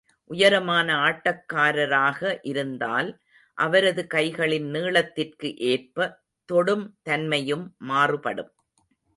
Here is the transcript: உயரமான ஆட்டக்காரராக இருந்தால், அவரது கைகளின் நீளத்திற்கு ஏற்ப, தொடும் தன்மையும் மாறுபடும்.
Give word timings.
உயரமான 0.29 0.87
ஆட்டக்காரராக 0.99 2.39
இருந்தால், 2.41 3.09
அவரது 3.57 4.07
கைகளின் 4.13 4.67
நீளத்திற்கு 4.69 5.57
ஏற்ப, 5.65 5.97
தொடும் 6.49 6.97
தன்மையும் 7.03 7.65
மாறுபடும். 7.77 8.51